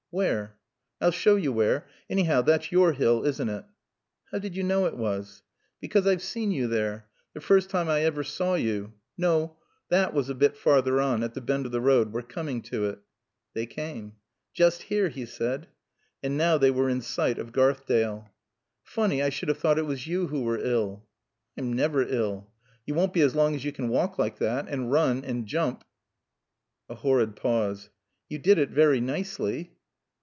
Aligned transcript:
"Where?" 0.13 0.57
"I'll 0.99 1.11
show 1.11 1.37
you 1.37 1.53
where. 1.53 1.87
Anyhow, 2.09 2.41
that's 2.41 2.69
your 2.69 2.91
hill, 2.91 3.25
isn't 3.25 3.47
it?" 3.47 3.63
"How 4.29 4.39
did 4.39 4.57
you 4.57 4.63
know 4.63 4.85
it 4.85 4.97
was?" 4.97 5.41
"Because 5.79 6.05
I've 6.05 6.21
seen 6.21 6.51
you 6.51 6.67
there. 6.67 7.07
The 7.33 7.39
first 7.39 7.69
time 7.69 7.87
I 7.87 8.01
ever 8.01 8.21
saw 8.25 8.55
you 8.55 8.91
No, 9.17 9.55
that 9.87 10.13
was 10.13 10.27
a 10.27 10.35
bit 10.35 10.57
farther 10.57 10.99
on. 10.99 11.23
At 11.23 11.33
the 11.33 11.39
bend 11.39 11.65
of 11.65 11.71
the 11.71 11.79
road. 11.79 12.11
We're 12.11 12.23
coming 12.23 12.61
to 12.63 12.87
it." 12.89 12.99
They 13.53 13.65
came. 13.65 14.17
"Just 14.53 14.81
here," 14.83 15.07
he 15.07 15.25
said. 15.25 15.69
And 16.21 16.35
now 16.35 16.57
they 16.57 16.71
were 16.71 16.89
in 16.89 16.99
sight 16.99 17.39
of 17.39 17.53
Garthdale. 17.53 18.27
"Funny 18.83 19.23
I 19.23 19.29
should 19.29 19.47
have 19.47 19.59
thought 19.59 19.79
it 19.79 19.85
was 19.85 20.07
you 20.07 20.27
who 20.27 20.41
were 20.43 20.59
ill." 20.59 21.07
"I'm 21.57 21.71
never 21.71 22.01
ill." 22.03 22.49
"You 22.85 22.95
won't 22.95 23.13
be 23.13 23.21
as 23.21 23.33
long 23.33 23.55
as 23.55 23.63
you 23.63 23.71
can 23.71 23.87
walk 23.87 24.19
like 24.19 24.39
that. 24.39 24.67
And 24.67 24.91
run. 24.91 25.23
And 25.23 25.45
jump" 25.47 25.85
A 26.89 26.95
horrid 26.95 27.37
pause. 27.37 27.89
"You 28.27 28.39
did 28.39 28.57
it 28.57 28.71
very 28.71 28.99
nicely." 28.99 29.77